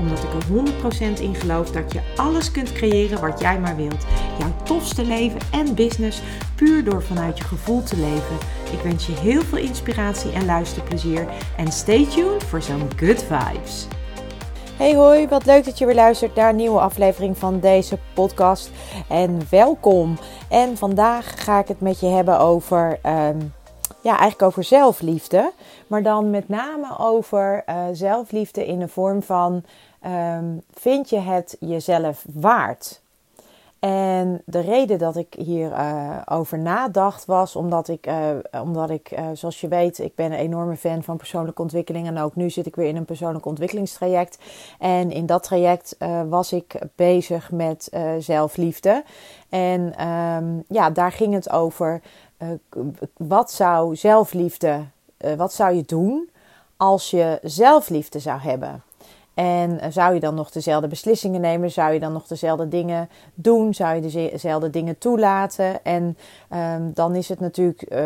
Omdat 0.00 0.18
ik 0.18 0.32
er 0.32 1.16
100% 1.16 1.20
in 1.20 1.34
geloof 1.34 1.70
dat 1.70 1.92
je 1.92 2.00
alles 2.16 2.50
kunt 2.50 2.72
creëren 2.72 3.20
wat 3.20 3.40
jij 3.40 3.60
maar 3.60 3.76
wilt. 3.76 4.06
Jouw 4.38 4.52
tofste 4.64 5.04
leven 5.04 5.40
en 5.52 5.74
business 5.74 6.22
puur 6.56 6.84
door 6.84 7.02
vanuit 7.02 7.38
je 7.38 7.44
gevoel 7.44 7.82
te 7.82 7.96
leven. 7.96 8.36
Ik 8.72 8.80
wens 8.82 9.06
je 9.06 9.12
heel 9.12 9.42
veel 9.42 9.58
inspiratie 9.58 10.32
en 10.32 10.44
luisterplezier. 10.44 11.26
En 11.56 11.72
stay 11.72 12.06
tuned 12.06 12.44
voor 12.44 12.62
zo'n 12.62 12.88
good 12.96 13.22
vibes. 13.22 13.86
Hey 14.76 14.94
hoi, 14.94 15.28
wat 15.28 15.46
leuk 15.46 15.64
dat 15.64 15.78
je 15.78 15.86
weer 15.86 15.94
luistert 15.94 16.34
naar 16.34 16.48
een 16.48 16.56
nieuwe 16.56 16.80
aflevering 16.80 17.38
van 17.38 17.60
deze 17.60 17.98
podcast. 18.14 18.70
En 19.08 19.40
welkom. 19.50 20.18
En 20.48 20.76
vandaag 20.76 21.44
ga 21.44 21.58
ik 21.58 21.68
het 21.68 21.80
met 21.80 22.00
je 22.00 22.06
hebben 22.06 22.38
over, 22.38 22.98
ehm, 23.02 23.38
ja, 24.02 24.10
eigenlijk 24.10 24.42
over 24.42 24.64
zelfliefde. 24.64 25.52
Maar 25.86 26.02
dan 26.02 26.30
met 26.30 26.48
name 26.48 26.98
over 26.98 27.64
uh, 27.68 27.84
zelfliefde 27.92 28.66
in 28.66 28.78
de 28.78 28.88
vorm 28.88 29.22
van, 29.22 29.64
ehm, 30.00 30.58
vind 30.72 31.10
je 31.10 31.18
het 31.18 31.56
jezelf 31.60 32.24
waard? 32.32 33.00
En 33.80 34.42
de 34.44 34.60
reden 34.60 34.98
dat 34.98 35.16
ik 35.16 35.34
hierover 35.38 35.78
uh, 35.78 36.22
over 36.24 36.58
nadacht 36.58 37.24
was 37.24 37.56
omdat 37.56 37.88
ik, 37.88 38.06
uh, 38.06 38.62
omdat 38.62 38.90
ik 38.90 39.10
uh, 39.10 39.26
zoals 39.32 39.60
je 39.60 39.68
weet, 39.68 39.98
ik 39.98 40.14
ben 40.14 40.32
een 40.32 40.38
enorme 40.38 40.76
fan 40.76 41.02
van 41.02 41.16
persoonlijke 41.16 41.62
ontwikkeling. 41.62 42.06
En 42.06 42.18
ook 42.18 42.36
nu 42.36 42.50
zit 42.50 42.66
ik 42.66 42.76
weer 42.76 42.88
in 42.88 42.96
een 42.96 43.04
persoonlijk 43.04 43.46
ontwikkelingstraject. 43.46 44.38
En 44.78 45.10
in 45.10 45.26
dat 45.26 45.42
traject 45.42 45.96
was 46.28 46.52
ik 46.52 46.78
bezig 46.94 47.50
met 47.50 47.90
zelfliefde. 48.18 49.04
En 49.48 50.06
um, 50.08 50.64
ja, 50.68 50.90
daar 50.90 51.12
ging 51.12 51.34
het 51.34 51.50
over 51.50 52.00
wat 53.16 53.52
zou 53.52 53.96
zelfliefde, 53.96 54.84
wat 55.36 55.52
zou 55.52 55.74
je 55.74 55.84
doen 55.86 56.30
als 56.76 57.10
je 57.10 57.38
zelfliefde 57.42 58.18
zou 58.18 58.40
hebben? 58.40 58.82
En 59.40 59.80
eh, 59.80 59.90
zou 59.90 60.14
je 60.14 60.20
dan 60.20 60.34
nog 60.34 60.50
dezelfde 60.50 60.88
beslissingen 60.88 61.40
nemen? 61.40 61.70
Zou 61.70 61.92
je 61.92 62.00
dan 62.00 62.12
nog 62.12 62.26
dezelfde 62.26 62.68
dingen 62.68 63.08
doen? 63.34 63.74
Zou 63.74 63.94
je 63.94 64.30
dezelfde 64.30 64.70
dingen 64.70 64.98
toelaten? 64.98 65.84
En 65.84 66.16
um, 66.54 66.90
dan 66.94 67.14
is 67.14 67.28
het 67.28 67.40
natuurlijk 67.40 67.92
uh, 67.92 68.00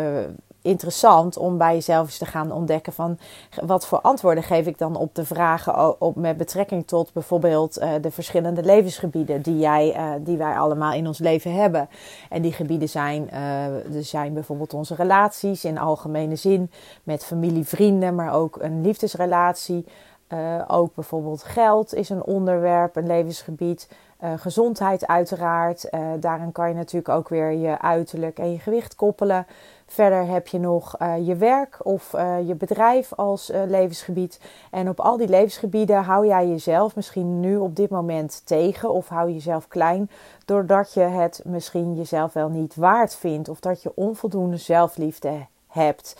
interessant 0.61 1.37
om 1.37 1.57
bij 1.57 1.73
jezelf 1.73 2.05
eens 2.05 2.17
te 2.17 2.25
gaan 2.25 2.51
ontdekken 2.51 2.93
van 2.93 3.17
wat 3.63 3.85
voor 3.85 4.01
antwoorden 4.01 4.43
geef 4.43 4.67
ik 4.67 4.77
dan 4.77 4.95
op 4.95 5.15
de 5.15 5.25
vragen 5.25 6.01
op, 6.01 6.15
met 6.15 6.37
betrekking 6.37 6.87
tot 6.87 7.13
bijvoorbeeld 7.13 7.79
uh, 7.79 7.89
de 8.01 8.11
verschillende 8.11 8.63
levensgebieden 8.63 9.41
die, 9.41 9.57
jij, 9.57 9.95
die 10.19 10.37
wij 10.37 10.57
allemaal 10.57 10.93
in 10.93 11.07
ons 11.07 11.19
leven 11.19 11.53
hebben. 11.53 11.89
En 12.29 12.41
die 12.41 12.53
gebieden 12.53 12.89
zijn, 12.89 13.29
uh, 13.33 14.01
zijn 14.01 14.33
bijvoorbeeld 14.33 14.73
onze 14.73 14.95
relaties 14.95 15.65
in 15.65 15.77
algemene 15.77 16.35
zin 16.35 16.71
met 17.03 17.25
familie, 17.25 17.65
vrienden, 17.65 18.15
maar 18.15 18.33
ook 18.33 18.57
een 18.61 18.81
liefdesrelatie. 18.81 19.85
Uh, 20.29 20.61
ook 20.67 20.95
bijvoorbeeld 20.95 21.43
geld 21.43 21.93
is 21.93 22.09
een 22.09 22.23
onderwerp, 22.23 22.95
een 22.95 23.07
levensgebied. 23.07 23.89
Uh, 24.23 24.33
gezondheid 24.35 25.07
uiteraard. 25.07 25.87
Uh, 25.91 26.07
daarin 26.19 26.51
kan 26.51 26.67
je 26.67 26.73
natuurlijk 26.73 27.09
ook 27.09 27.29
weer 27.29 27.51
je 27.51 27.81
uiterlijk 27.81 28.39
en 28.39 28.51
je 28.51 28.59
gewicht 28.59 28.95
koppelen. 28.95 29.47
Verder 29.87 30.27
heb 30.27 30.47
je 30.47 30.59
nog 30.59 30.97
je 31.23 31.35
werk 31.35 31.85
of 31.85 32.11
je 32.45 32.55
bedrijf 32.57 33.13
als 33.13 33.51
levensgebied. 33.67 34.39
En 34.71 34.89
op 34.89 34.99
al 34.99 35.17
die 35.17 35.27
levensgebieden 35.27 36.03
hou 36.03 36.27
jij 36.27 36.47
jezelf 36.47 36.95
misschien 36.95 37.39
nu 37.39 37.57
op 37.57 37.75
dit 37.75 37.89
moment 37.89 38.41
tegen 38.45 38.93
of 38.93 39.07
hou 39.07 39.27
je 39.27 39.33
jezelf 39.33 39.67
klein. 39.67 40.09
Doordat 40.45 40.93
je 40.93 40.99
het 40.99 41.41
misschien 41.43 41.95
jezelf 41.95 42.33
wel 42.33 42.49
niet 42.49 42.75
waard 42.75 43.15
vindt 43.15 43.49
of 43.49 43.59
dat 43.59 43.83
je 43.83 43.91
onvoldoende 43.95 44.57
zelfliefde 44.57 45.45
hebt. 45.67 46.15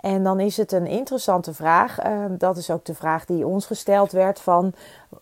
En 0.00 0.22
dan 0.22 0.40
is 0.40 0.56
het 0.56 0.72
een 0.72 0.86
interessante 0.86 1.54
vraag. 1.54 1.98
Ehm, 1.98 2.36
dat 2.36 2.56
is 2.56 2.70
ook 2.70 2.84
de 2.84 2.94
vraag 2.94 3.24
die 3.24 3.46
ons 3.46 3.66
gesteld 3.66 4.12
werd: 4.12 4.40
van 4.40 4.72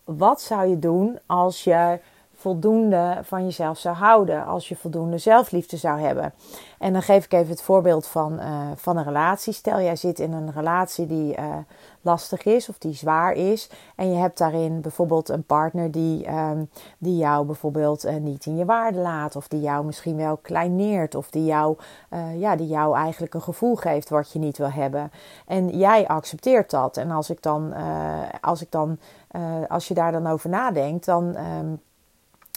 wat 0.03 0.41
zou 0.41 0.67
je 0.67 0.79
doen 0.79 1.19
als 1.25 1.63
je 1.63 1.99
voldoende 2.39 3.19
van 3.23 3.43
jezelf 3.43 3.77
zou 3.77 3.95
houden, 3.95 4.45
als 4.45 4.69
je 4.69 4.75
voldoende 4.75 5.17
zelfliefde 5.17 5.77
zou 5.77 5.99
hebben. 5.99 6.33
En 6.77 6.93
dan 6.93 7.01
geef 7.01 7.25
ik 7.25 7.33
even 7.33 7.49
het 7.49 7.61
voorbeeld 7.61 8.07
van, 8.07 8.33
uh, 8.33 8.67
van 8.75 8.97
een 8.97 9.03
relatie. 9.03 9.53
Stel, 9.53 9.81
jij 9.81 9.95
zit 9.95 10.19
in 10.19 10.33
een 10.33 10.51
relatie 10.51 11.05
die 11.05 11.37
uh, 11.37 11.55
lastig 12.01 12.45
is 12.45 12.69
of 12.69 12.77
die 12.77 12.93
zwaar 12.93 13.33
is. 13.33 13.69
En 13.95 14.11
je 14.11 14.17
hebt 14.17 14.37
daarin 14.37 14.81
bijvoorbeeld 14.81 15.29
een 15.29 15.43
partner 15.43 15.91
die, 15.91 16.29
um, 16.31 16.69
die 16.97 17.17
jou 17.17 17.45
bijvoorbeeld 17.45 18.05
uh, 18.05 18.15
niet 18.15 18.45
in 18.45 18.57
je 18.57 18.65
waarde 18.65 18.99
laat. 18.99 19.35
Of 19.35 19.47
die 19.47 19.61
jou 19.61 19.85
misschien 19.85 20.15
wel 20.15 20.37
kleineert. 20.37 21.15
Of 21.15 21.29
die 21.29 21.45
jou, 21.45 21.77
ja, 22.35 22.55
die 22.55 22.67
jou 22.67 22.95
eigenlijk 22.95 23.33
een 23.33 23.41
gevoel 23.41 23.75
geeft 23.75 24.09
wat 24.09 24.31
je 24.31 24.39
niet 24.39 24.57
wil 24.57 24.71
hebben. 24.71 25.11
En 25.47 25.77
jij 25.77 26.07
accepteert 26.07 26.69
dat. 26.69 26.97
En 26.97 27.11
als 27.11 27.29
ik 27.29 27.41
dan, 27.41 27.73
als 28.41 28.61
ik 28.61 28.71
dan 28.71 28.97
als 29.67 29.87
je 29.87 29.93
daar 29.93 30.11
dan 30.11 30.27
over 30.27 30.49
nadenkt, 30.49 31.05
dan. 31.05 31.35
Um, 31.37 31.81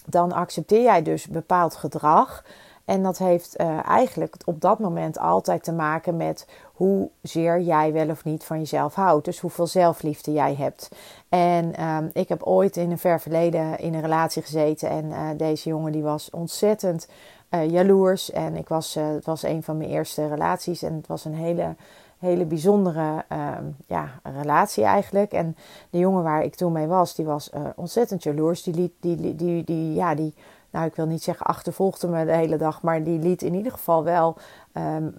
dan 0.07 0.33
accepteer 0.33 0.83
jij 0.83 1.03
dus 1.03 1.27
bepaald 1.27 1.75
gedrag. 1.75 2.45
En 2.85 3.03
dat 3.03 3.19
heeft 3.19 3.61
uh, 3.61 3.89
eigenlijk 3.89 4.37
op 4.45 4.61
dat 4.61 4.79
moment 4.79 5.19
altijd 5.19 5.65
te 5.65 5.73
maken 5.73 6.17
met 6.17 6.47
hoezeer 6.73 7.61
jij 7.61 7.93
wel 7.93 8.09
of 8.09 8.25
niet 8.25 8.45
van 8.45 8.59
jezelf 8.59 8.95
houdt. 8.95 9.25
Dus 9.25 9.41
hoeveel 9.41 9.67
zelfliefde 9.67 10.33
jij 10.33 10.55
hebt. 10.55 10.89
En 11.29 11.87
um, 11.87 12.11
ik 12.13 12.29
heb 12.29 12.43
ooit 12.43 12.77
in 12.77 12.91
een 12.91 12.99
ver 12.99 13.21
verleden 13.21 13.79
in 13.79 13.95
een 13.95 14.01
relatie 14.01 14.43
gezeten. 14.43 14.89
En 14.89 15.05
uh, 15.05 15.29
deze 15.37 15.69
jongen 15.69 15.93
die 15.93 16.03
was 16.03 16.31
ontzettend 16.31 17.09
uh, 17.51 17.71
jaloers. 17.71 18.31
En 18.31 18.57
ik 18.57 18.69
was, 18.69 18.95
het 18.95 19.27
was 19.27 19.43
een 19.43 19.63
van 19.63 19.77
mijn 19.77 19.91
eerste 19.91 20.29
relaties. 20.29 20.83
En 20.83 20.95
het 20.95 21.07
was 21.07 21.25
een 21.25 21.35
hele 21.35 21.75
hele 22.23 22.45
bijzondere 22.45 23.25
uh, 23.33 23.57
ja, 23.87 24.11
relatie 24.23 24.85
eigenlijk. 24.85 25.33
En 25.33 25.57
de 25.91 25.99
jongen 25.99 26.23
waar 26.23 26.43
ik 26.45 26.55
toen 26.55 26.73
mee 26.73 26.87
was, 26.87 27.15
die 27.15 27.25
was 27.25 27.51
uh, 27.55 27.61
ontzettend 27.77 28.23
jaloers. 28.23 28.63
Die 28.63 28.75
liet, 28.75 28.93
die, 29.01 29.17
die, 29.17 29.35
die, 29.35 29.65
die, 29.65 29.95
ja, 29.95 30.15
die, 30.15 30.35
nou 30.71 30.87
ik 30.87 30.95
wil 30.95 31.07
niet 31.07 31.23
zeggen 31.23 31.47
achtervolgde 31.47 32.09
me 32.09 32.25
de 32.25 32.33
hele 32.33 32.57
dag, 32.57 32.83
maar 32.83 33.03
die 33.03 33.19
liet 33.19 33.43
in 33.43 33.55
ieder 33.55 33.73
geval 33.73 34.05
wel 34.05 34.37
Um, 34.75 35.15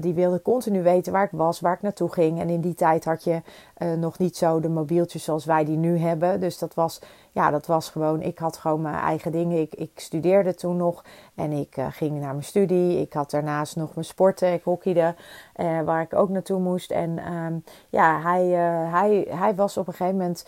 die 0.00 0.14
wilde 0.14 0.42
continu 0.42 0.82
weten 0.82 1.12
waar 1.12 1.24
ik 1.24 1.30
was, 1.30 1.60
waar 1.60 1.74
ik 1.74 1.82
naartoe 1.82 2.12
ging. 2.12 2.40
En 2.40 2.48
in 2.48 2.60
die 2.60 2.74
tijd 2.74 3.04
had 3.04 3.24
je 3.24 3.42
uh, 3.78 3.92
nog 3.92 4.18
niet 4.18 4.36
zo 4.36 4.60
de 4.60 4.68
mobieltjes 4.68 5.24
zoals 5.24 5.44
wij 5.44 5.64
die 5.64 5.76
nu 5.76 5.98
hebben. 5.98 6.40
Dus 6.40 6.58
dat 6.58 6.74
was, 6.74 7.00
ja, 7.32 7.50
dat 7.50 7.66
was 7.66 7.90
gewoon, 7.90 8.22
ik 8.22 8.38
had 8.38 8.56
gewoon 8.56 8.82
mijn 8.82 8.94
eigen 8.94 9.32
dingen. 9.32 9.60
Ik, 9.60 9.74
ik 9.74 9.90
studeerde 9.94 10.54
toen 10.54 10.76
nog 10.76 11.04
en 11.34 11.52
ik 11.52 11.76
uh, 11.76 11.86
ging 11.90 12.20
naar 12.20 12.32
mijn 12.32 12.44
studie. 12.44 13.00
Ik 13.00 13.12
had 13.12 13.30
daarnaast 13.30 13.76
nog 13.76 13.94
mijn 13.94 14.06
sporten, 14.06 14.52
ik 14.52 14.62
hockeyde, 14.62 15.14
uh, 15.56 15.80
waar 15.80 16.02
ik 16.02 16.14
ook 16.14 16.28
naartoe 16.28 16.60
moest. 16.60 16.90
En 16.90 17.32
um, 17.32 17.64
ja, 17.88 18.20
hij, 18.20 18.44
hij, 18.90 19.26
hij 19.28 19.54
was 19.54 19.76
op 19.76 19.86
een 19.86 19.94
gegeven 19.94 20.18
moment 20.18 20.46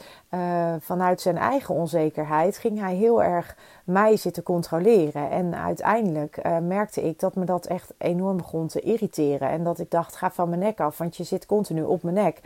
vanuit 0.81 1.21
zijn 1.21 1.39
eigen 1.39 1.75
onzekerheid, 1.75 2.59
ging 2.59 2.81
hij 2.81 2.95
heel 2.95 3.23
erg 3.23 3.57
mij 3.85 4.17
zitten 4.17 4.43
controleren. 4.43 5.31
En 5.31 5.55
uiteindelijk 5.55 6.41
merkte 6.63 7.03
ik 7.03 7.21
dat 7.21 7.35
me 7.35 7.45
dat 7.45 7.67
echt 7.67 7.95
enorm 7.99 8.37
begon 8.37 8.67
te 8.67 8.81
irriteren. 8.81 9.49
En 9.49 9.65
dat 9.65 9.79
ik 9.79 9.91
dacht, 9.91 10.17
ga 10.17 10.31
van 10.31 10.49
mijn 10.49 10.61
nek 10.61 10.81
af, 10.81 10.99
want 10.99 11.17
je 11.17 11.25
zit 11.25 11.47
continu 11.47 11.83
op 11.83 12.03
mijn 12.03 12.15
nek. 12.15 12.41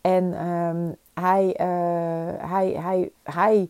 En 0.00 0.46
um, 0.46 0.96
hij, 1.14 1.46
uh, 1.60 2.50
hij, 2.50 2.68
hij, 2.72 3.10
hij, 3.22 3.68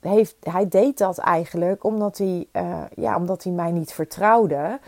heeft, 0.00 0.36
hij 0.40 0.68
deed 0.68 0.98
dat 0.98 1.18
eigenlijk 1.18 1.84
omdat 1.84 2.18
hij, 2.18 2.46
ja, 2.94 3.16
omdat 3.16 3.44
hij 3.44 3.52
mij 3.52 3.70
niet 3.70 3.92
vertrouwde. 3.92 4.78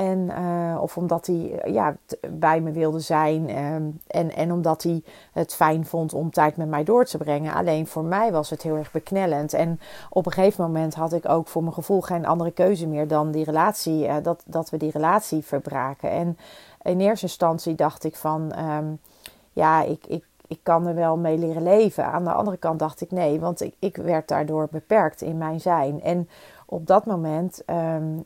En, 0.00 0.18
uh, 0.18 0.82
of 0.82 0.96
omdat 0.96 1.26
hij 1.26 1.62
ja, 1.64 1.96
bij 2.30 2.60
me 2.60 2.70
wilde 2.70 3.00
zijn. 3.00 3.56
Um, 3.64 4.00
en, 4.06 4.34
en 4.34 4.52
omdat 4.52 4.82
hij 4.82 5.02
het 5.32 5.54
fijn 5.54 5.86
vond 5.86 6.14
om 6.14 6.30
tijd 6.30 6.56
met 6.56 6.68
mij 6.68 6.84
door 6.84 7.04
te 7.04 7.18
brengen. 7.18 7.54
Alleen 7.54 7.86
voor 7.86 8.04
mij 8.04 8.32
was 8.32 8.50
het 8.50 8.62
heel 8.62 8.76
erg 8.76 8.92
beknellend. 8.92 9.52
En 9.52 9.80
op 10.10 10.26
een 10.26 10.32
gegeven 10.32 10.64
moment 10.64 10.94
had 10.94 11.12
ik 11.12 11.28
ook 11.28 11.48
voor 11.48 11.62
mijn 11.62 11.74
gevoel 11.74 12.00
geen 12.00 12.26
andere 12.26 12.50
keuze 12.50 12.86
meer 12.86 13.08
dan 13.08 13.30
die 13.30 13.44
relatie. 13.44 14.06
Uh, 14.06 14.16
dat, 14.22 14.42
dat 14.46 14.70
we 14.70 14.76
die 14.76 14.90
relatie 14.90 15.44
verbraken. 15.44 16.10
En 16.10 16.38
in 16.82 17.00
eerste 17.00 17.26
instantie 17.26 17.74
dacht 17.74 18.04
ik 18.04 18.16
van 18.16 18.52
um, 18.58 18.98
ja, 19.52 19.82
ik, 19.82 20.06
ik, 20.06 20.24
ik 20.46 20.58
kan 20.62 20.86
er 20.86 20.94
wel 20.94 21.16
mee 21.16 21.38
leren 21.38 21.62
leven. 21.62 22.04
Aan 22.04 22.24
de 22.24 22.32
andere 22.32 22.56
kant 22.56 22.78
dacht 22.78 23.00
ik 23.00 23.10
nee, 23.10 23.40
want 23.40 23.60
ik, 23.60 23.74
ik 23.78 23.96
werd 23.96 24.28
daardoor 24.28 24.68
beperkt 24.70 25.22
in 25.22 25.38
mijn 25.38 25.60
zijn. 25.60 26.02
En 26.02 26.28
op 26.66 26.86
dat 26.86 27.06
moment 27.06 27.62
um, 27.66 28.24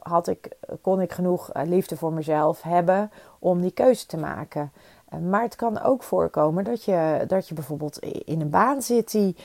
had 0.00 0.28
ik, 0.28 0.48
kon 0.80 1.00
ik 1.00 1.12
genoeg 1.12 1.50
eh, 1.50 1.66
liefde 1.66 1.96
voor 1.96 2.12
mezelf 2.12 2.62
hebben 2.62 3.10
om 3.38 3.60
die 3.60 3.70
keuze 3.70 4.06
te 4.06 4.16
maken. 4.16 4.72
Eh, 5.08 5.18
maar 5.18 5.42
het 5.42 5.56
kan 5.56 5.82
ook 5.82 6.02
voorkomen 6.02 6.64
dat 6.64 6.84
je, 6.84 7.24
dat 7.26 7.48
je 7.48 7.54
bijvoorbeeld 7.54 7.98
in 8.24 8.40
een 8.40 8.50
baan 8.50 8.82
zit 8.82 9.10
die, 9.10 9.36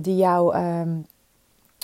die 0.00 0.16
jou. 0.16 0.56
Um, 0.56 1.06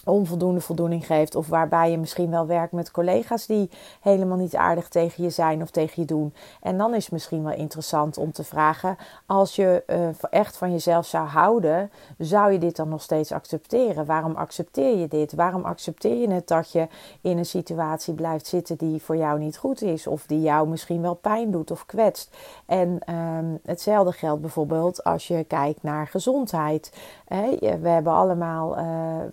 onvoldoende 0.04 0.60
voldoening 0.60 1.06
geeft. 1.06 1.34
Of 1.34 1.46
waarbij 1.46 1.90
je 1.90 1.98
misschien 1.98 2.30
wel 2.30 2.46
werkt 2.46 2.72
met 2.72 2.90
collega's 2.90 3.46
die 3.46 3.70
helemaal 4.00 4.36
niet 4.36 4.56
aardig 4.56 4.88
tegen 4.88 5.22
je 5.22 5.30
zijn 5.30 5.62
of 5.62 5.70
tegen 5.70 6.02
je 6.02 6.06
doen. 6.06 6.34
En 6.60 6.78
dan 6.78 6.94
is 6.94 7.02
het 7.04 7.12
misschien 7.12 7.44
wel 7.44 7.52
interessant 7.52 8.18
om 8.18 8.32
te 8.32 8.44
vragen: 8.44 8.96
als 9.26 9.56
je 9.56 9.82
uh, 9.86 10.08
echt 10.30 10.56
van 10.56 10.72
jezelf 10.72 11.06
zou 11.06 11.26
houden, 11.26 11.90
zou 12.18 12.52
je 12.52 12.58
dit 12.58 12.76
dan 12.76 12.88
nog 12.88 13.02
steeds 13.02 13.32
accepteren? 13.32 14.06
Waarom 14.06 14.34
accepteer 14.34 14.98
je 14.98 15.08
dit? 15.08 15.32
Waarom 15.32 15.64
accepteer 15.64 16.16
je 16.16 16.30
het 16.30 16.48
dat 16.48 16.72
je 16.72 16.88
in 17.20 17.38
een 17.38 17.46
situatie 17.46 18.14
blijft 18.14 18.46
zitten 18.46 18.76
die 18.76 19.02
voor 19.02 19.16
jou 19.16 19.38
niet 19.38 19.56
goed 19.56 19.82
is? 19.82 20.06
Of 20.06 20.26
die 20.26 20.40
jou 20.40 20.68
misschien 20.68 21.02
wel 21.02 21.14
pijn 21.14 21.50
doet 21.50 21.70
of 21.70 21.86
kwetst? 21.86 22.36
En 22.66 23.14
um, 23.14 23.58
hetzelfde 23.64 24.12
geldt 24.12 24.40
bijvoorbeeld 24.40 25.04
als 25.04 25.28
je 25.28 25.44
kijkt 25.44 25.82
naar 25.82 26.06
gezondheid. 26.06 26.92
we 27.28 27.88
hebben 27.88 28.12
allemaal, 28.12 28.78
uh, 28.78 28.84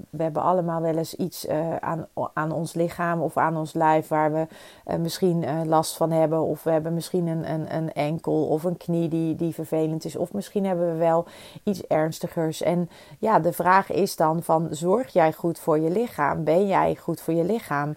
we 0.10 0.24
hebben 0.24 0.42
allemaal 0.42 0.61
allemaal 0.62 0.82
wel 0.82 0.98
eens 0.98 1.16
iets 1.16 1.46
uh, 1.46 1.76
aan, 1.76 2.08
aan 2.34 2.52
ons 2.52 2.74
lichaam 2.74 3.22
of 3.22 3.38
aan 3.38 3.58
ons 3.58 3.74
lijf 3.74 4.08
waar 4.08 4.34
we 4.34 4.48
uh, 4.88 4.96
misschien 4.96 5.44
uh, 5.44 5.62
last 5.66 5.98
van 5.98 6.12
hebben. 6.12 6.42
Of 6.42 6.64
we 6.64 6.72
hebben 6.72 6.94
misschien 6.94 7.28
een, 7.28 7.52
een, 7.52 7.76
een 7.76 7.94
enkel 7.94 8.48
of 8.48 8.64
een 8.64 8.78
knie 8.78 9.08
die, 9.10 9.36
die 9.36 9.54
vervelend 9.54 10.06
is. 10.06 10.16
Of 10.16 10.34
misschien 10.34 10.66
hebben 10.66 10.92
we 10.92 10.98
wel 10.98 11.26
iets 11.64 11.88
ernstigers. 11.88 12.62
En 12.62 12.90
ja, 13.20 13.40
de 13.40 13.54
vraag 13.54 13.92
is 13.92 14.16
dan 14.16 14.44
van 14.44 14.68
zorg 14.70 15.14
jij 15.14 15.34
goed 15.34 15.60
voor 15.60 15.80
je 15.80 15.90
lichaam? 15.90 16.44
Ben 16.44 16.68
jij 16.68 16.96
goed 16.96 17.22
voor 17.22 17.34
je 17.34 17.44
lichaam? 17.44 17.96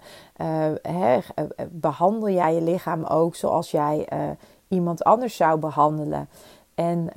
Hè, 0.83 1.19
behandel 1.71 2.29
jij 2.31 2.55
je 2.55 2.63
lichaam 2.63 3.05
ook 3.05 3.35
zoals 3.35 3.71
jij 3.71 4.09
iemand 4.69 5.05
anders 5.05 5.37
zou 5.37 5.59
behandelen? 5.59 6.29
En 6.75 7.09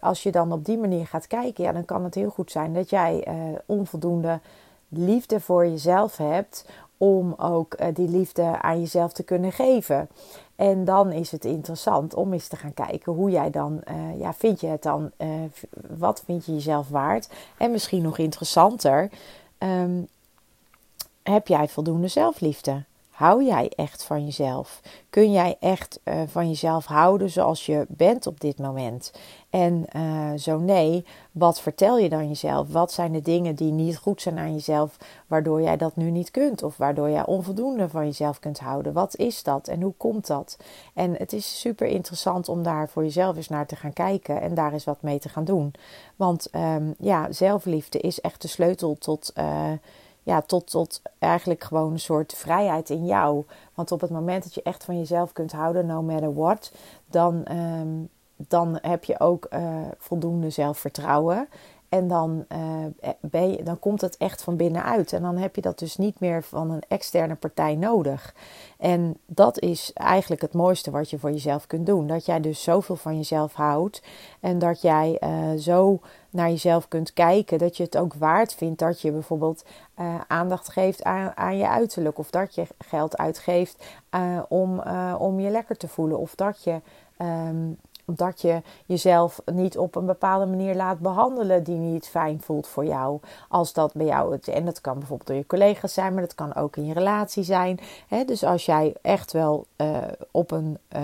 als 0.00 0.22
je 0.22 0.32
dan 0.32 0.52
op 0.52 0.64
die 0.64 0.78
manier 0.78 1.06
gaat 1.06 1.26
kijken, 1.26 1.64
ja, 1.64 1.72
dan 1.72 1.84
kan 1.84 2.04
het 2.04 2.14
heel 2.14 2.30
goed 2.30 2.50
zijn 2.50 2.72
dat 2.72 2.90
jij 2.90 3.26
onvoldoende 3.66 4.40
liefde 4.88 5.40
voor 5.40 5.66
jezelf 5.66 6.16
hebt 6.16 6.66
om 6.96 7.34
ook 7.36 7.80
uh, 7.80 7.86
die 7.94 8.08
liefde 8.08 8.62
aan 8.62 8.80
jezelf 8.80 9.12
te 9.12 9.22
kunnen 9.22 9.52
geven. 9.52 10.08
En 10.56 10.84
dan 10.84 11.12
is 11.12 11.30
het 11.30 11.44
interessant 11.44 12.14
om 12.14 12.32
eens 12.32 12.48
te 12.48 12.56
gaan 12.56 12.74
kijken 12.74 13.12
hoe 13.12 13.30
jij 13.30 13.50
dan, 13.50 13.80
uh, 13.90 14.20
ja, 14.20 14.34
vind 14.34 14.60
je 14.60 14.66
het 14.66 14.82
dan, 14.82 15.10
uh, 15.18 15.28
wat 15.98 16.22
vind 16.24 16.46
je 16.46 16.52
jezelf 16.52 16.88
waard? 16.88 17.28
En 17.58 17.70
misschien 17.70 18.02
nog 18.02 18.18
interessanter, 18.18 19.10
um, 19.58 20.08
heb 21.22 21.46
jij 21.46 21.68
voldoende 21.68 22.08
zelfliefde? 22.08 22.84
Hou 23.18 23.44
jij 23.44 23.72
echt 23.76 24.04
van 24.04 24.24
jezelf? 24.24 24.80
Kun 25.10 25.32
jij 25.32 25.56
echt 25.60 26.00
uh, 26.04 26.14
van 26.26 26.48
jezelf 26.48 26.86
houden 26.86 27.30
zoals 27.30 27.66
je 27.66 27.86
bent 27.88 28.26
op 28.26 28.40
dit 28.40 28.58
moment? 28.58 29.12
En 29.50 29.84
uh, 29.96 30.32
zo 30.36 30.58
nee, 30.58 31.04
wat 31.32 31.60
vertel 31.60 31.98
je 31.98 32.08
dan 32.08 32.28
jezelf? 32.28 32.72
Wat 32.72 32.92
zijn 32.92 33.12
de 33.12 33.20
dingen 33.20 33.54
die 33.54 33.72
niet 33.72 33.96
goed 33.96 34.22
zijn 34.22 34.38
aan 34.38 34.52
jezelf, 34.52 34.96
waardoor 35.26 35.62
jij 35.62 35.76
dat 35.76 35.96
nu 35.96 36.10
niet 36.10 36.30
kunt? 36.30 36.62
Of 36.62 36.76
waardoor 36.76 37.10
jij 37.10 37.26
onvoldoende 37.26 37.88
van 37.88 38.04
jezelf 38.04 38.38
kunt 38.38 38.58
houden? 38.58 38.92
Wat 38.92 39.16
is 39.16 39.42
dat 39.42 39.68
en 39.68 39.82
hoe 39.82 39.94
komt 39.96 40.26
dat? 40.26 40.56
En 40.94 41.14
het 41.14 41.32
is 41.32 41.60
super 41.60 41.86
interessant 41.86 42.48
om 42.48 42.62
daar 42.62 42.88
voor 42.88 43.02
jezelf 43.02 43.36
eens 43.36 43.48
naar 43.48 43.66
te 43.66 43.76
gaan 43.76 43.92
kijken 43.92 44.40
en 44.40 44.54
daar 44.54 44.72
eens 44.72 44.84
wat 44.84 45.02
mee 45.02 45.18
te 45.18 45.28
gaan 45.28 45.44
doen. 45.44 45.74
Want 46.16 46.48
um, 46.54 46.94
ja, 46.98 47.32
zelfliefde 47.32 47.98
is 47.98 48.20
echt 48.20 48.42
de 48.42 48.48
sleutel 48.48 48.96
tot. 48.98 49.32
Uh, 49.38 49.72
ja, 50.28 50.42
tot, 50.42 50.70
tot 50.70 51.02
eigenlijk 51.18 51.64
gewoon 51.64 51.92
een 51.92 52.00
soort 52.00 52.32
vrijheid 52.32 52.90
in 52.90 53.06
jou. 53.06 53.44
Want 53.74 53.92
op 53.92 54.00
het 54.00 54.10
moment 54.10 54.42
dat 54.42 54.54
je 54.54 54.62
echt 54.62 54.84
van 54.84 54.98
jezelf 54.98 55.32
kunt 55.32 55.52
houden, 55.52 55.86
no 55.86 56.02
matter 56.02 56.34
what, 56.34 56.72
dan, 57.06 57.46
um, 57.50 58.08
dan 58.36 58.78
heb 58.82 59.04
je 59.04 59.20
ook 59.20 59.46
uh, 59.50 59.60
voldoende 59.98 60.50
zelfvertrouwen. 60.50 61.48
En 61.88 62.08
dan, 62.08 62.46
ben 63.20 63.50
je, 63.50 63.62
dan 63.62 63.78
komt 63.78 64.00
het 64.00 64.16
echt 64.16 64.42
van 64.42 64.56
binnenuit. 64.56 65.12
En 65.12 65.22
dan 65.22 65.36
heb 65.36 65.54
je 65.54 65.60
dat 65.60 65.78
dus 65.78 65.96
niet 65.96 66.20
meer 66.20 66.42
van 66.42 66.70
een 66.70 66.82
externe 66.88 67.34
partij 67.34 67.74
nodig. 67.74 68.34
En 68.78 69.16
dat 69.26 69.60
is 69.60 69.90
eigenlijk 69.94 70.40
het 70.40 70.52
mooiste 70.52 70.90
wat 70.90 71.10
je 71.10 71.18
voor 71.18 71.30
jezelf 71.30 71.66
kunt 71.66 71.86
doen. 71.86 72.06
Dat 72.06 72.26
jij 72.26 72.40
dus 72.40 72.62
zoveel 72.62 72.96
van 72.96 73.16
jezelf 73.16 73.54
houdt. 73.54 74.02
En 74.40 74.58
dat 74.58 74.80
jij 74.80 75.20
uh, 75.20 75.58
zo 75.58 76.00
naar 76.30 76.48
jezelf 76.48 76.88
kunt 76.88 77.12
kijken. 77.12 77.58
Dat 77.58 77.76
je 77.76 77.82
het 77.82 77.96
ook 77.96 78.14
waard 78.14 78.54
vindt 78.54 78.78
dat 78.78 79.00
je 79.00 79.12
bijvoorbeeld 79.12 79.64
aandacht 80.26 80.68
geeft 80.68 81.04
aan, 81.04 81.36
aan, 81.36 81.56
je 81.56 81.68
uiterlijk. 81.68 82.18
Of 82.18 82.30
dat 82.30 82.54
je 82.54 82.66
geld 82.78 83.16
uitgeeft 83.16 83.84
om, 84.48 84.80
om 85.18 85.40
je 85.40 85.50
lekker 85.50 85.76
te 85.76 85.88
voelen. 85.88 86.18
Of 86.18 86.34
dat 86.34 86.64
je. 86.64 86.80
Um, 87.22 87.78
omdat 88.08 88.40
je 88.40 88.62
jezelf 88.86 89.40
niet 89.44 89.78
op 89.78 89.94
een 89.94 90.06
bepaalde 90.06 90.46
manier 90.46 90.74
laat 90.74 90.98
behandelen 90.98 91.64
die 91.64 91.76
niet 91.76 92.08
fijn 92.08 92.40
voelt 92.40 92.66
voor 92.66 92.84
jou. 92.84 93.20
Als 93.48 93.72
dat 93.72 93.92
bij 93.94 94.06
jou, 94.06 94.38
en 94.44 94.64
dat 94.64 94.80
kan 94.80 94.98
bijvoorbeeld 94.98 95.28
door 95.28 95.36
je 95.36 95.46
collega's 95.46 95.92
zijn, 95.92 96.12
maar 96.12 96.22
dat 96.22 96.34
kan 96.34 96.54
ook 96.54 96.76
in 96.76 96.86
je 96.86 96.94
relatie 96.94 97.42
zijn. 97.42 97.78
dus 98.26 98.44
als 98.44 98.66
jij 98.66 98.94
echt 99.02 99.32
wel 99.32 99.66
uh, 99.76 99.96
op 100.30 100.50
een, 100.50 100.78
uh, 100.96 101.02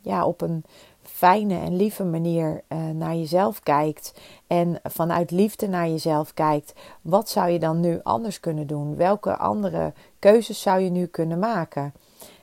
ja, 0.00 0.26
op 0.26 0.40
een 0.40 0.64
fijne 1.02 1.58
en 1.58 1.76
lieve 1.76 2.04
manier 2.04 2.62
uh, 2.68 2.88
naar 2.88 3.14
jezelf 3.14 3.60
kijkt 3.60 4.14
en 4.46 4.80
vanuit 4.82 5.30
liefde 5.30 5.68
naar 5.68 5.88
jezelf 5.88 6.34
kijkt, 6.34 6.72
wat 7.02 7.28
zou 7.28 7.50
je 7.50 7.58
dan 7.58 7.80
nu 7.80 8.00
anders 8.02 8.40
kunnen 8.40 8.66
doen? 8.66 8.96
Welke 8.96 9.36
andere 9.36 9.92
keuzes 10.18 10.60
zou 10.60 10.80
je 10.80 10.90
nu 10.90 11.06
kunnen 11.06 11.38
maken? 11.38 11.92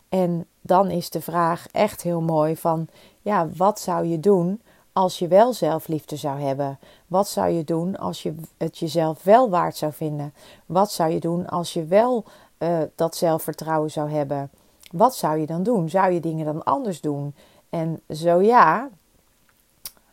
En 0.09 0.47
dan 0.61 0.89
is 0.89 1.09
de 1.09 1.21
vraag 1.21 1.67
echt 1.71 2.01
heel 2.01 2.21
mooi 2.21 2.57
van 2.57 2.87
ja, 3.25 3.49
wat 3.55 3.79
zou 3.79 4.05
je 4.05 4.19
doen 4.19 4.61
als 4.93 5.19
je 5.19 5.27
wel 5.27 5.53
zelfliefde 5.53 6.15
zou 6.15 6.39
hebben? 6.39 6.79
Wat 7.07 7.27
zou 7.27 7.49
je 7.49 7.63
doen 7.63 7.97
als 7.97 8.23
je 8.23 8.35
het 8.57 8.77
jezelf 8.77 9.23
wel 9.23 9.49
waard 9.49 9.75
zou 9.75 9.93
vinden? 9.93 10.33
Wat 10.65 10.91
zou 10.91 11.11
je 11.11 11.19
doen 11.19 11.47
als 11.47 11.73
je 11.73 11.85
wel 11.85 12.23
uh, 12.57 12.77
dat 12.95 13.15
zelfvertrouwen 13.15 13.91
zou 13.91 14.09
hebben? 14.09 14.49
Wat 14.91 15.15
zou 15.15 15.37
je 15.37 15.45
dan 15.45 15.63
doen? 15.63 15.89
Zou 15.89 16.11
je 16.11 16.19
dingen 16.19 16.45
dan 16.45 16.63
anders 16.63 17.01
doen? 17.01 17.35
En 17.69 18.01
zo 18.09 18.41
ja, 18.41 18.89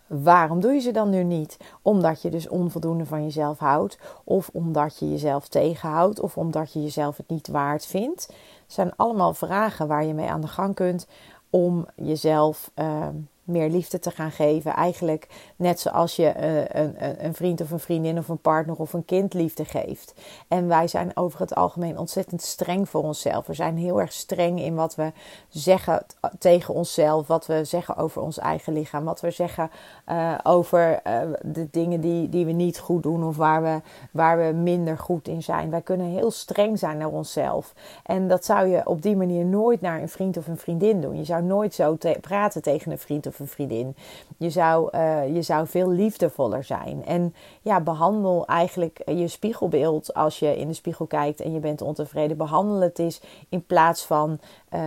waarom 0.06 0.60
doe 0.60 0.72
je 0.72 0.80
ze 0.80 0.90
dan 0.90 1.10
nu 1.10 1.24
niet? 1.24 1.56
Omdat 1.82 2.22
je 2.22 2.30
dus 2.30 2.48
onvoldoende 2.48 3.06
van 3.06 3.22
jezelf 3.22 3.58
houdt, 3.58 3.98
of 4.24 4.50
omdat 4.52 4.98
je 4.98 5.10
jezelf 5.10 5.48
tegenhoudt, 5.48 6.20
of 6.20 6.36
omdat 6.36 6.72
je 6.72 6.82
jezelf 6.82 7.16
het 7.16 7.28
niet 7.28 7.48
waard 7.48 7.86
vindt. 7.86 8.26
Het 8.26 8.72
zijn 8.72 8.96
allemaal 8.96 9.34
vragen 9.34 9.86
waar 9.86 10.04
je 10.04 10.14
mee 10.14 10.30
aan 10.30 10.40
de 10.40 10.46
gang 10.46 10.74
kunt 10.74 11.06
om 11.52 11.86
jezelf 11.96 12.70
uh, 12.76 13.08
meer 13.52 13.68
liefde 13.68 13.98
te 13.98 14.10
gaan 14.10 14.30
geven. 14.30 14.72
Eigenlijk 14.72 15.28
net 15.56 15.80
zoals 15.80 16.16
je 16.16 16.34
uh, 16.40 16.82
een, 16.82 17.24
een, 17.24 17.34
vriend 17.34 17.60
of 17.60 17.70
een 17.70 17.80
vriendin 17.80 18.18
of 18.18 18.28
een 18.28 18.38
partner 18.38 18.76
of 18.76 18.92
een 18.92 19.04
kind 19.04 19.34
liefde 19.34 19.64
geeft. 19.64 20.14
En 20.48 20.68
wij 20.68 20.88
zijn 20.88 21.16
over 21.16 21.40
het 21.40 21.54
algemeen 21.54 21.98
ontzettend 21.98 22.42
streng 22.42 22.88
voor 22.88 23.02
onszelf. 23.02 23.46
We 23.46 23.54
zijn 23.54 23.76
heel 23.76 24.00
erg 24.00 24.12
streng 24.12 24.60
in 24.60 24.74
wat 24.74 24.94
we 24.94 25.12
zeggen 25.48 26.06
tegen 26.38 26.74
onszelf, 26.74 27.26
wat 27.26 27.46
we 27.46 27.64
zeggen 27.64 27.96
over 27.96 28.22
ons 28.22 28.38
eigen 28.38 28.72
lichaam, 28.72 29.04
wat 29.04 29.20
we 29.20 29.30
zeggen 29.30 29.70
uh, 30.08 30.38
over 30.42 31.00
uh, 31.06 31.20
de 31.42 31.68
dingen 31.70 32.00
die, 32.00 32.28
die 32.28 32.46
we 32.46 32.52
niet 32.52 32.78
goed 32.78 33.02
doen 33.02 33.24
of 33.24 33.36
waar 33.36 33.62
we, 33.62 33.80
waar 34.10 34.38
we 34.38 34.52
minder 34.52 34.98
goed 34.98 35.28
in 35.28 35.42
zijn. 35.42 35.70
Wij 35.70 35.82
kunnen 35.82 36.06
heel 36.06 36.30
streng 36.30 36.78
zijn 36.78 36.98
naar 36.98 37.08
onszelf. 37.08 37.74
En 38.02 38.28
dat 38.28 38.44
zou 38.44 38.66
je 38.66 38.86
op 38.86 39.02
die 39.02 39.16
manier 39.16 39.44
nooit 39.44 39.80
naar 39.80 40.00
een 40.00 40.08
vriend 40.08 40.36
of 40.36 40.46
een 40.46 40.58
vriendin 40.58 41.00
doen. 41.00 41.16
Je 41.16 41.24
zou 41.24 41.42
nooit 41.42 41.74
zo 41.74 41.96
te 41.96 42.18
praten 42.20 42.62
tegen 42.62 42.92
een 42.92 42.98
vriend 42.98 43.26
of 43.26 43.38
een 43.38 43.41
vriendin. 43.46 43.96
Je 44.36 44.50
zou, 44.50 44.88
uh, 44.96 45.34
je 45.34 45.42
zou 45.42 45.66
veel 45.66 45.90
liefdevoller 45.90 46.64
zijn. 46.64 47.04
En 47.04 47.34
ja, 47.62 47.80
behandel 47.80 48.46
eigenlijk 48.46 49.02
je 49.06 49.28
spiegelbeeld 49.28 50.14
als 50.14 50.38
je 50.38 50.58
in 50.58 50.68
de 50.68 50.74
spiegel 50.74 51.06
kijkt 51.06 51.40
en 51.40 51.52
je 51.52 51.60
bent 51.60 51.82
ontevreden. 51.82 52.36
Behandel 52.36 52.80
het 52.80 52.98
eens 52.98 53.20
in 53.48 53.66
plaats 53.66 54.04
van 54.04 54.38
uh, 54.74 54.80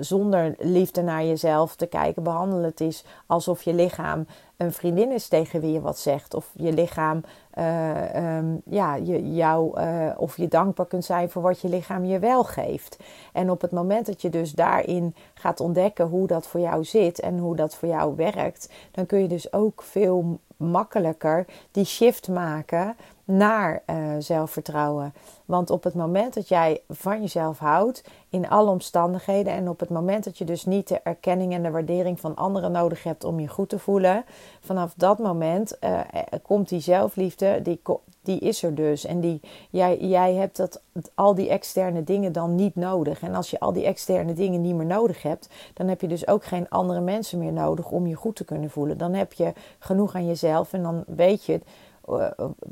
zonder 0.00 0.54
liefde 0.58 1.02
naar 1.02 1.24
jezelf 1.24 1.76
te 1.76 1.86
kijken. 1.86 2.22
Behandel 2.22 2.62
het 2.62 2.80
eens 2.80 3.04
alsof 3.26 3.62
je 3.62 3.74
lichaam 3.74 4.26
een 4.56 4.72
vriendin 4.72 5.12
is 5.12 5.28
tegen 5.28 5.60
wie 5.60 5.72
je 5.72 5.80
wat 5.80 5.98
zegt. 5.98 6.34
Of 6.34 6.50
je 6.56 6.72
lichaam, 6.72 7.20
uh, 7.58 8.36
um, 8.36 8.62
ja, 8.64 8.94
je, 8.94 9.34
jou, 9.34 9.80
uh, 9.80 10.10
of 10.16 10.36
je 10.36 10.48
dankbaar 10.48 10.86
kunt 10.86 11.04
zijn 11.04 11.30
voor 11.30 11.42
wat 11.42 11.60
je 11.60 11.68
lichaam 11.68 12.04
je 12.04 12.18
wel 12.18 12.44
geeft. 12.44 12.98
En 13.32 13.50
op 13.50 13.60
het 13.60 13.70
moment 13.70 14.06
dat 14.06 14.22
je 14.22 14.28
dus 14.28 14.52
daarin 14.52 15.14
gaat 15.34 15.60
ontdekken 15.60 16.06
hoe 16.06 16.26
dat 16.26 16.46
voor 16.46 16.60
jou 16.60 16.84
zit 16.84 17.20
en 17.20 17.38
hoe 17.38 17.56
dat 17.56 17.74
voor 17.74 17.88
jou 17.88 18.16
werkt, 18.16 18.72
dan 18.90 19.06
kun 19.06 19.18
je 19.18 19.28
dus 19.28 19.52
ook 19.52 19.82
veel 19.82 20.38
makkelijker 20.56 21.46
die 21.70 21.84
shift 21.84 22.28
maken 22.28 22.96
naar 23.24 23.82
uh, 23.86 23.96
zelfvertrouwen. 24.18 25.14
Want 25.44 25.70
op 25.70 25.84
het 25.84 25.94
moment 25.94 26.34
dat 26.34 26.48
jij 26.48 26.82
van 26.88 27.20
jezelf 27.20 27.58
houdt, 27.58 28.04
in 28.28 28.48
alle 28.48 28.70
omstandigheden, 28.70 29.52
en 29.52 29.68
op 29.68 29.80
het 29.80 29.88
moment 29.88 30.24
dat 30.24 30.38
je 30.38 30.44
dus 30.44 30.64
niet 30.64 30.88
de 30.88 31.00
erkenning 31.02 31.52
en 31.52 31.62
de 31.62 31.70
waardering 31.70 32.20
van 32.20 32.36
anderen 32.36 32.72
nodig 32.72 33.02
hebt 33.02 33.24
om 33.24 33.40
je 33.40 33.48
goed 33.48 33.68
te 33.68 33.78
voelen, 33.78 34.24
vanaf 34.60 34.94
dat 34.96 35.18
moment 35.18 35.76
uh, 35.80 36.00
komt 36.42 36.68
die 36.68 36.80
zelfliefde, 36.80 37.62
die, 37.62 37.80
die 38.22 38.38
is 38.38 38.62
er 38.62 38.74
dus. 38.74 39.04
En 39.04 39.20
die, 39.20 39.40
jij, 39.70 39.98
jij 39.98 40.34
hebt 40.34 40.56
dat, 40.56 40.82
al 41.14 41.34
die 41.34 41.48
externe 41.48 42.04
dingen 42.04 42.32
dan 42.32 42.54
niet 42.54 42.74
nodig. 42.74 43.22
En 43.22 43.34
als 43.34 43.50
je 43.50 43.60
al 43.60 43.72
die 43.72 43.84
externe 43.84 44.32
dingen 44.32 44.60
niet 44.60 44.74
meer 44.74 44.86
nodig 44.86 45.22
hebt, 45.22 45.48
dan 45.74 45.88
heb 45.88 46.00
je 46.00 46.08
dus 46.08 46.26
ook 46.26 46.44
geen 46.44 46.68
andere 46.68 47.00
mensen 47.00 47.38
meer 47.38 47.52
nodig 47.52 47.90
om 47.90 48.06
je 48.06 48.14
goed 48.14 48.36
te 48.36 48.44
kunnen 48.44 48.70
voelen. 48.70 48.98
Dan 48.98 49.14
heb 49.14 49.32
je 49.32 49.52
genoeg 49.78 50.14
aan 50.14 50.26
jezelf 50.26 50.72
en 50.72 50.82
dan 50.82 51.04
weet 51.06 51.44
je 51.44 51.60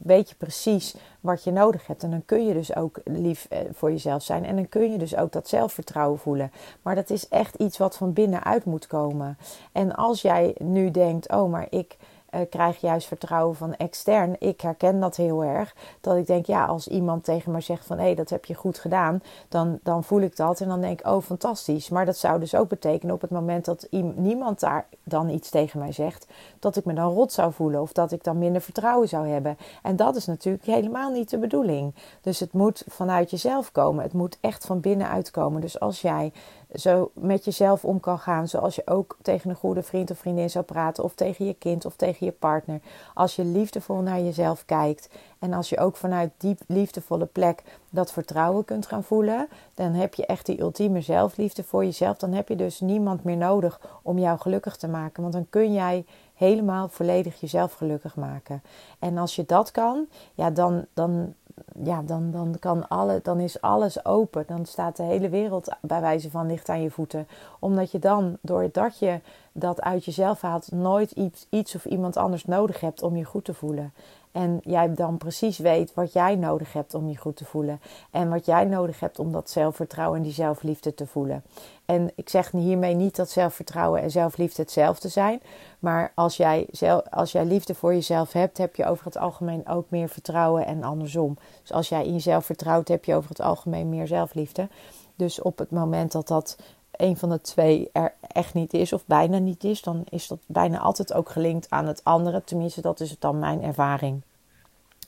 weet 0.02 0.28
je 0.28 0.34
precies 0.34 0.94
wat 1.20 1.44
je 1.44 1.50
nodig 1.50 1.86
hebt. 1.86 2.02
En 2.02 2.10
dan 2.10 2.24
kun 2.24 2.46
je 2.46 2.52
dus 2.52 2.76
ook 2.76 3.00
lief 3.04 3.48
voor 3.72 3.90
jezelf 3.90 4.22
zijn. 4.22 4.44
En 4.44 4.56
dan 4.56 4.68
kun 4.68 4.92
je 4.92 4.98
dus 4.98 5.16
ook 5.16 5.32
dat 5.32 5.48
zelfvertrouwen 5.48 6.18
voelen. 6.18 6.52
Maar 6.82 6.94
dat 6.94 7.10
is 7.10 7.28
echt 7.28 7.54
iets 7.54 7.78
wat 7.78 7.96
van 7.96 8.12
binnenuit 8.12 8.64
moet 8.64 8.86
komen. 8.86 9.38
En 9.72 9.94
als 9.94 10.22
jij 10.22 10.54
nu 10.58 10.90
denkt, 10.90 11.32
oh, 11.32 11.50
maar 11.50 11.66
ik 11.70 11.96
uh, 12.34 12.40
krijg 12.50 12.80
juist 12.80 13.06
vertrouwen 13.06 13.56
van 13.56 13.76
extern. 13.76 14.36
Ik 14.38 14.60
herken 14.60 15.00
dat 15.00 15.16
heel 15.16 15.44
erg. 15.44 15.74
Dat 16.00 16.16
ik 16.16 16.26
denk, 16.26 16.46
ja, 16.46 16.64
als 16.64 16.88
iemand 16.88 17.24
tegen 17.24 17.52
me 17.52 17.60
zegt 17.60 17.86
van 17.86 17.96
hé, 17.96 18.04
hey, 18.04 18.14
dat 18.14 18.30
heb 18.30 18.44
je 18.44 18.54
goed 18.54 18.78
gedaan, 18.78 19.22
dan, 19.48 19.78
dan 19.82 20.04
voel 20.04 20.20
ik 20.20 20.36
dat 20.36 20.60
en 20.60 20.68
dan 20.68 20.80
denk 20.80 21.00
ik, 21.00 21.06
oh, 21.06 21.22
fantastisch. 21.22 21.88
Maar 21.88 22.06
dat 22.06 22.16
zou 22.16 22.40
dus 22.40 22.54
ook 22.54 22.68
betekenen 22.68 23.14
op 23.14 23.20
het 23.20 23.30
moment 23.30 23.64
dat 23.64 23.86
niemand 24.14 24.60
daar 24.60 24.86
dan 25.02 25.28
iets 25.28 25.50
tegen 25.50 25.78
mij 25.78 25.92
zegt, 25.92 26.26
dat 26.58 26.76
ik 26.76 26.84
me 26.84 26.92
dan 26.92 27.12
rot 27.12 27.32
zou 27.32 27.52
voelen 27.52 27.80
of 27.80 27.92
dat 27.92 28.12
ik 28.12 28.24
dan 28.24 28.38
minder 28.38 28.62
vertrouwen 28.62 29.08
zou 29.08 29.28
hebben. 29.28 29.58
En 29.82 29.96
dat 29.96 30.16
is 30.16 30.26
natuurlijk 30.26 30.64
helemaal 30.64 31.10
niet 31.10 31.30
de 31.30 31.38
bedoeling. 31.38 31.94
Dus 32.20 32.40
het 32.40 32.52
moet 32.52 32.84
vanuit 32.88 33.30
jezelf 33.30 33.72
komen. 33.72 34.02
Het 34.02 34.12
moet 34.12 34.38
echt 34.40 34.66
van 34.66 34.80
binnenuit 34.80 35.30
komen. 35.30 35.60
Dus 35.60 35.80
als 35.80 36.00
jij 36.00 36.32
zo 36.74 37.10
met 37.14 37.44
jezelf 37.44 37.84
om 37.84 38.00
kan 38.00 38.18
gaan. 38.18 38.48
Zoals 38.48 38.74
je 38.74 38.86
ook 38.86 39.16
tegen 39.22 39.50
een 39.50 39.56
goede 39.56 39.82
vriend 39.82 40.10
of 40.10 40.18
vriendin 40.18 40.50
zou 40.50 40.64
praten. 40.64 41.04
Of 41.04 41.14
tegen 41.14 41.46
je 41.46 41.54
kind 41.54 41.84
of 41.84 41.96
tegen 41.96 42.19
je 42.24 42.32
partner. 42.32 42.80
Als 43.14 43.36
je 43.36 43.44
liefdevol 43.44 44.00
naar 44.00 44.20
jezelf 44.20 44.64
kijkt. 44.64 45.08
En 45.38 45.52
als 45.52 45.68
je 45.68 45.78
ook 45.78 45.96
vanuit 45.96 46.30
die 46.36 46.56
liefdevolle 46.66 47.26
plek 47.26 47.62
dat 47.90 48.12
vertrouwen 48.12 48.64
kunt 48.64 48.86
gaan 48.86 49.04
voelen. 49.04 49.48
Dan 49.74 49.92
heb 49.92 50.14
je 50.14 50.26
echt 50.26 50.46
die 50.46 50.60
ultieme 50.60 51.00
zelfliefde 51.00 51.64
voor 51.64 51.84
jezelf. 51.84 52.16
Dan 52.16 52.32
heb 52.32 52.48
je 52.48 52.56
dus 52.56 52.80
niemand 52.80 53.24
meer 53.24 53.36
nodig 53.36 53.80
om 54.02 54.18
jou 54.18 54.38
gelukkig 54.38 54.76
te 54.76 54.88
maken. 54.88 55.22
Want 55.22 55.34
dan 55.34 55.46
kun 55.50 55.72
jij 55.72 56.04
helemaal 56.34 56.88
volledig 56.88 57.40
jezelf 57.40 57.72
gelukkig 57.72 58.16
maken. 58.16 58.62
En 58.98 59.18
als 59.18 59.36
je 59.36 59.44
dat 59.46 59.70
kan, 59.70 60.06
ja, 60.34 60.50
dan, 60.50 60.84
dan, 60.94 61.34
ja, 61.82 62.02
dan, 62.02 62.30
dan, 62.30 62.56
kan 62.58 62.88
alle, 62.88 63.20
dan 63.22 63.40
is 63.40 63.60
alles 63.60 64.04
open. 64.04 64.44
Dan 64.46 64.66
staat 64.66 64.96
de 64.96 65.02
hele 65.02 65.28
wereld 65.28 65.68
bij 65.80 66.00
wijze 66.00 66.30
van 66.30 66.46
licht 66.46 66.68
aan 66.68 66.82
je 66.82 66.90
voeten. 66.90 67.28
Omdat 67.58 67.90
je 67.90 67.98
dan, 67.98 68.36
doordat 68.40 68.98
je 68.98 69.20
dat 69.52 69.80
uit 69.80 70.04
jezelf 70.04 70.40
haalt, 70.40 70.72
nooit 70.72 71.10
iets, 71.10 71.46
iets 71.50 71.74
of 71.74 71.84
iemand 71.84 72.16
anders 72.16 72.44
nodig 72.44 72.80
hebt 72.80 73.02
om 73.02 73.16
je 73.16 73.24
goed 73.24 73.44
te 73.44 73.54
voelen. 73.54 73.92
En 74.32 74.60
jij 74.62 74.94
dan 74.94 75.16
precies 75.16 75.58
weet 75.58 75.94
wat 75.94 76.12
jij 76.12 76.36
nodig 76.36 76.72
hebt 76.72 76.94
om 76.94 77.08
je 77.08 77.16
goed 77.16 77.36
te 77.36 77.44
voelen. 77.44 77.80
En 78.10 78.28
wat 78.28 78.46
jij 78.46 78.64
nodig 78.64 79.00
hebt 79.00 79.18
om 79.18 79.32
dat 79.32 79.50
zelfvertrouwen 79.50 80.18
en 80.18 80.22
die 80.24 80.32
zelfliefde 80.32 80.94
te 80.94 81.06
voelen. 81.06 81.42
En 81.84 82.10
ik 82.14 82.28
zeg 82.28 82.50
hiermee 82.50 82.94
niet 82.94 83.16
dat 83.16 83.30
zelfvertrouwen 83.30 84.02
en 84.02 84.10
zelfliefde 84.10 84.62
hetzelfde 84.62 85.08
zijn. 85.08 85.40
Maar 85.78 86.12
als 86.14 86.36
jij, 86.36 86.68
als 87.10 87.32
jij 87.32 87.44
liefde 87.44 87.74
voor 87.74 87.92
jezelf 87.94 88.32
hebt, 88.32 88.58
heb 88.58 88.76
je 88.76 88.86
over 88.86 89.04
het 89.04 89.16
algemeen 89.16 89.68
ook 89.68 89.90
meer 89.90 90.08
vertrouwen 90.08 90.66
en 90.66 90.82
andersom. 90.82 91.36
Dus 91.60 91.72
als 91.72 91.88
jij 91.88 92.04
in 92.04 92.12
jezelf 92.12 92.44
vertrouwt, 92.44 92.88
heb 92.88 93.04
je 93.04 93.14
over 93.14 93.28
het 93.28 93.40
algemeen 93.40 93.88
meer 93.88 94.06
zelfliefde. 94.06 94.68
Dus 95.16 95.42
op 95.42 95.58
het 95.58 95.70
moment 95.70 96.12
dat 96.12 96.28
dat 96.28 96.56
een 97.00 97.16
van 97.16 97.28
de 97.28 97.40
twee 97.40 97.88
er 97.92 98.14
echt 98.20 98.54
niet 98.54 98.72
is 98.72 98.92
of 98.92 99.06
bijna 99.06 99.38
niet 99.38 99.64
is, 99.64 99.82
dan 99.82 100.04
is 100.08 100.26
dat 100.26 100.38
bijna 100.46 100.78
altijd 100.78 101.12
ook 101.12 101.28
gelinkt 101.28 101.70
aan 101.70 101.86
het 101.86 102.04
andere. 102.04 102.44
Tenminste, 102.44 102.80
dat 102.80 103.00
is 103.00 103.10
het 103.10 103.20
dan 103.20 103.38
mijn 103.38 103.62
ervaring. 103.62 104.22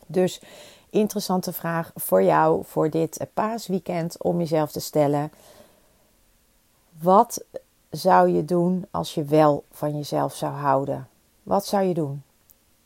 Dus 0.06 0.40
interessante 0.90 1.52
vraag 1.52 1.90
voor 1.94 2.22
jou 2.22 2.64
voor 2.64 2.90
dit 2.90 3.26
paasweekend 3.34 4.22
om 4.22 4.38
jezelf 4.38 4.72
te 4.72 4.80
stellen. 4.80 5.32
Wat 7.00 7.44
zou 7.90 8.28
je 8.28 8.44
doen 8.44 8.86
als 8.90 9.14
je 9.14 9.24
wel 9.24 9.64
van 9.70 9.96
jezelf 9.96 10.34
zou 10.34 10.52
houden? 10.52 11.08
Wat 11.42 11.66
zou 11.66 11.82
je 11.84 11.94
doen? 11.94 12.22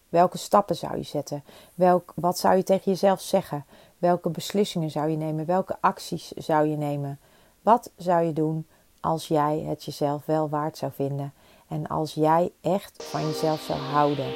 Welke 0.08 0.38
stappen 0.38 0.76
zou 0.76 0.96
je 0.96 1.02
zetten? 1.02 1.44
Welk, 1.74 2.12
wat 2.14 2.38
zou 2.38 2.56
je 2.56 2.62
tegen 2.62 2.92
jezelf 2.92 3.20
zeggen? 3.20 3.64
Welke 3.98 4.30
beslissingen 4.30 4.90
zou 4.90 5.08
je 5.08 5.16
nemen? 5.16 5.46
Welke 5.46 5.76
acties 5.80 6.30
zou 6.30 6.66
je 6.66 6.76
nemen? 6.76 7.18
Wat 7.62 7.90
zou 7.96 8.24
je 8.24 8.32
doen 8.32 8.66
als 9.00 9.28
jij 9.28 9.64
het 9.68 9.84
jezelf 9.84 10.26
wel 10.26 10.48
waard 10.48 10.76
zou 10.76 10.92
vinden? 10.94 11.32
En 11.68 11.86
als 11.86 12.14
jij 12.14 12.50
echt 12.60 13.04
van 13.04 13.26
jezelf 13.26 13.60
zou 13.60 13.78
houden? 13.78 14.32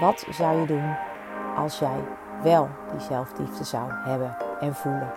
Wat 0.00 0.26
zou 0.30 0.60
je 0.60 0.66
doen 0.66 0.96
als 1.56 1.78
jij 1.78 2.04
wel 2.42 2.68
die 2.90 3.00
zelfliefde 3.00 3.64
zou 3.64 3.92
hebben 3.92 4.36
en 4.60 4.74
voelen? 4.74 5.12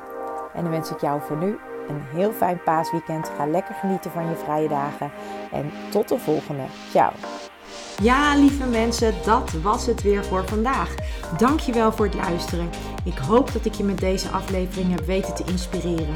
En 0.54 0.64
dan 0.64 0.72
wens 0.72 0.92
ik 0.92 1.02
jou 1.02 1.22
voor 1.22 1.38
nu 1.38 1.60
een 1.88 2.02
heel 2.02 2.32
fijn 2.32 2.64
paasweekend. 2.64 3.30
Ga 3.38 3.46
lekker 3.46 3.76
genieten 3.76 4.12
van 4.12 4.30
je 4.30 4.36
vrije 4.36 4.68
dagen. 4.68 5.12
En 5.52 5.72
tot 5.92 6.10
de 6.10 6.20
volgende. 6.20 6.64
Ciao. 6.90 7.12
Ja, 8.02 8.36
lieve 8.36 8.66
mensen, 8.66 9.14
dat 9.26 9.52
was 9.52 9.86
het 9.86 10.02
weer 10.02 10.26
voor 10.26 10.48
vandaag. 10.48 10.96
Dankjewel 11.38 11.92
voor 11.92 12.06
het 12.06 12.16
luisteren. 12.16 12.70
Ik 13.04 13.18
hoop 13.18 13.54
dat 13.54 13.66
ik 13.66 13.74
je 13.74 13.84
met 13.84 14.00
deze 14.00 14.30
aflevering 14.30 14.90
heb 14.90 15.06
weten 15.06 15.36
te 15.36 15.44
inspireren. 15.44 16.16